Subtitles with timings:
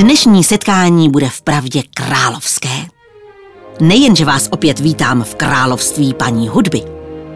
[0.00, 2.86] Dnešní setkání bude v pravdě královské.
[3.80, 6.82] Nejenže vás opět vítám v království paní hudby,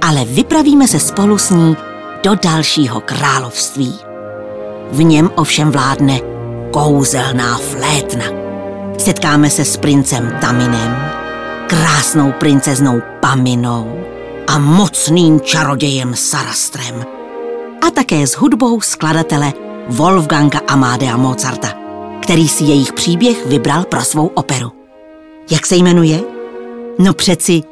[0.03, 1.77] ale vypravíme se spolu s ní
[2.23, 3.95] do dalšího království.
[4.91, 6.21] V něm ovšem vládne
[6.73, 8.25] kouzelná flétna.
[8.99, 10.97] Setkáme se s princem Taminem,
[11.67, 14.05] krásnou princeznou Paminou
[14.47, 17.05] a mocným čarodějem Sarastrem
[17.87, 19.53] a také s hudbou skladatele
[19.89, 21.84] Wolfganga Amadea Mozarta
[22.25, 24.73] který si jejich příběh vybral pro svou operu.
[25.51, 26.21] Jak se jmenuje?
[26.99, 27.63] No přeci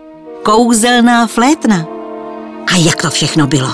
[0.43, 1.87] Kouzelná flétna.
[2.67, 3.71] A jak to všechno bylo?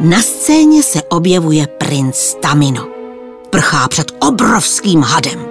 [0.00, 2.86] Na scéně se objevuje princ Tamino.
[3.50, 5.46] Prchá před obrovským hadem.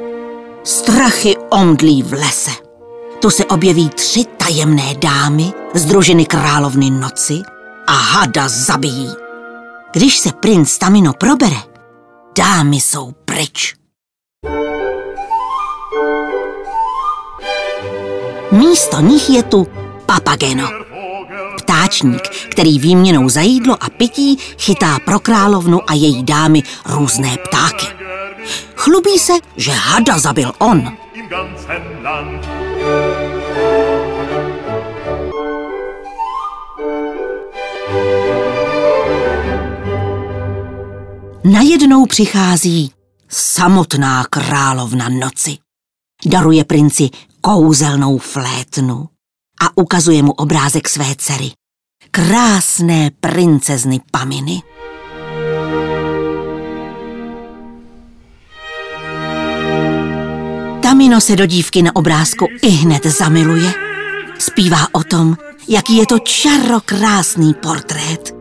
[0.63, 2.51] Strachy omdlí v lese.
[3.19, 7.41] Tu se objeví tři tajemné dámy z družiny královny noci
[7.87, 9.09] a hada zabijí.
[9.93, 11.59] Když se princ Tamino probere,
[12.37, 13.84] dámy jsou pryč.
[18.55, 19.67] Místo nich je tu
[20.05, 20.69] papageno.
[21.57, 27.85] Ptáčník, který výměnou za jídlo a pití chytá pro královnu a její dámy různé ptáky.
[28.75, 30.97] Chlubí se, že hada zabil on.
[41.43, 42.91] Najednou přichází
[43.29, 45.57] samotná královna noci.
[46.25, 47.09] Daruje princi
[47.45, 49.09] kouzelnou flétnu
[49.61, 51.51] a ukazuje mu obrázek své dcery.
[52.11, 54.61] Krásné princezny Paminy.
[60.81, 63.73] Tamino se do dívky na obrázku i hned zamiluje.
[64.39, 68.35] Zpívá o tom, jaký je to čarokrásný portrét.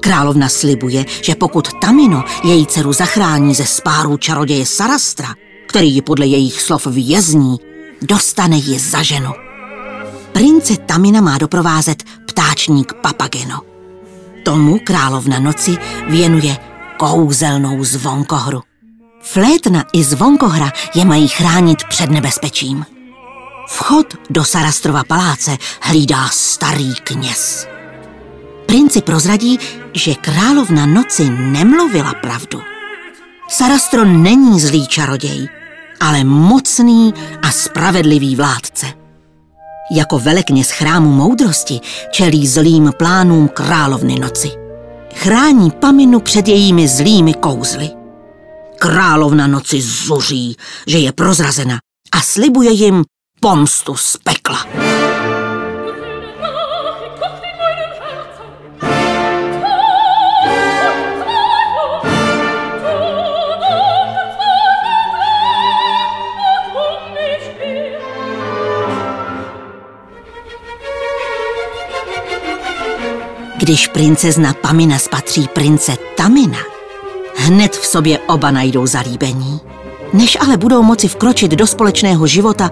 [0.00, 5.34] Královna slibuje, že pokud Tamino její dceru zachrání ze spáru čaroděje Sarastra,
[5.68, 7.58] který ji podle jejich slov vězní,
[8.02, 9.32] dostane ji za ženu.
[10.32, 13.60] Prince Tamina má doprovázet ptáčník Papageno.
[14.44, 15.76] Tomu královna noci
[16.08, 16.56] věnuje
[16.96, 18.62] kouzelnou zvonkohru.
[19.22, 22.86] Flétna i zvonkohra je mají chránit před nebezpečím.
[23.68, 27.66] Vchod do Sarastrova paláce hlídá starý kněz.
[28.66, 29.58] Princi prozradí,
[29.94, 32.62] že královna noci nemluvila pravdu.
[33.48, 35.48] Sarastro není zlý čaroděj,
[36.00, 38.86] ale mocný a spravedlivý vládce.
[39.90, 41.80] Jako velekněz chrámu moudrosti
[42.10, 44.50] čelí zlým plánům královny noci.
[45.14, 47.90] Chrání Paminu před jejími zlými kouzly.
[48.78, 51.78] Královna noci zuří, že je prozrazena
[52.12, 53.04] a slibuje jim
[53.40, 54.66] pomstu z pekla.
[73.66, 76.58] Když princezna Pamina spatří prince Tamina,
[77.36, 79.60] hned v sobě oba najdou zalíbení.
[80.12, 82.70] Než ale budou moci vkročit do společného života,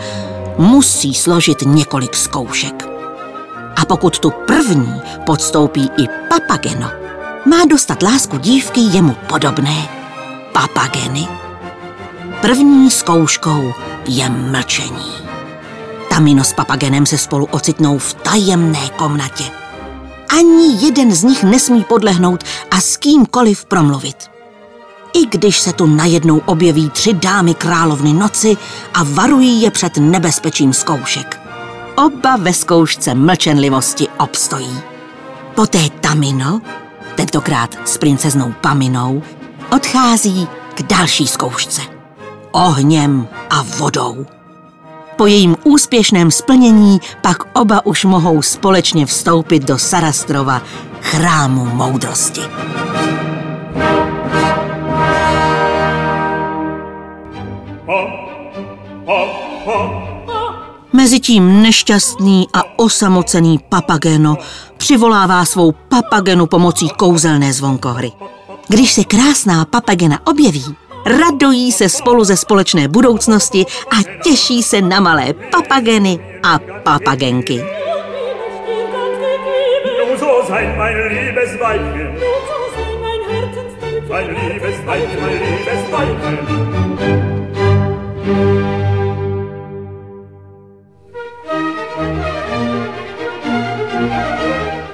[0.58, 2.88] musí složit několik zkoušek.
[3.76, 6.90] A pokud tu první podstoupí i papageno,
[7.46, 9.88] má dostat lásku dívky jemu podobné.
[10.52, 11.28] Papageny.
[12.40, 13.72] První zkouškou
[14.08, 15.12] je mlčení.
[16.08, 19.63] Tamino s papagenem se spolu ocitnou v tajemné komnatě
[20.38, 24.16] ani jeden z nich nesmí podlehnout a s kýmkoliv promluvit.
[25.14, 28.56] I když se tu najednou objeví tři dámy královny noci
[28.94, 31.40] a varují je před nebezpečím zkoušek.
[31.96, 34.80] Oba ve zkoušce mlčenlivosti obstojí.
[35.54, 36.60] Poté Tamino,
[37.14, 39.22] tentokrát s princeznou Paminou,
[39.70, 41.80] odchází k další zkoušce.
[42.52, 44.26] Ohněm a vodou.
[45.24, 50.62] Po jejím úspěšném splnění pak oba už mohou společně vstoupit do Sarastrova
[51.00, 52.40] chrámu moudrosti.
[60.92, 64.38] Mezitím nešťastný a osamocený papageno
[64.76, 68.12] přivolává svou papagenu pomocí kouzelné zvonkohry.
[68.68, 70.64] Když se krásná papagena objeví,
[71.06, 77.64] radují se spolu ze společné budoucnosti a těší se na malé papageny a papagenky.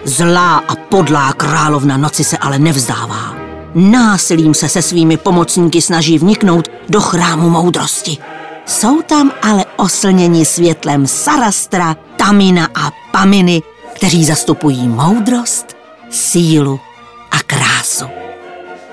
[0.04, 3.49] Zlá a podlá královna noci se ale nevzdává.
[3.74, 8.16] Násilím se se svými pomocníky snaží vniknout do chrámu moudrosti.
[8.66, 13.62] Jsou tam ale oslněni světlem Sarastra, Tamina a Paminy,
[13.94, 15.76] kteří zastupují moudrost,
[16.10, 16.80] sílu
[17.30, 18.04] a krásu.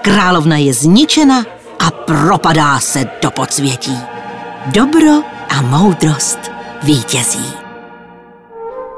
[0.02, 1.46] Královna je zničena
[1.80, 3.98] a propadá se do podsvětí.
[4.66, 5.12] Dobro
[5.50, 6.40] a moudrost
[6.84, 7.54] vítězí.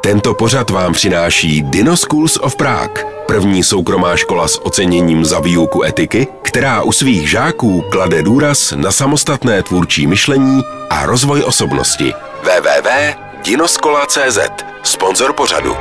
[0.03, 5.83] Tento pořad vám přináší Dino Schools of Prague, první soukromá škola s oceněním za výuku
[5.83, 12.13] etiky, která u svých žáků klade důraz na samostatné tvůrčí myšlení a rozvoj osobnosti.
[12.43, 14.39] www.dinoskola.cz
[14.83, 15.75] Sponzor pořadu.